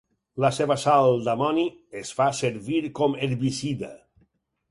[0.43, 1.65] La seva sal d'amoni
[2.01, 3.93] es fa servir com herbicida.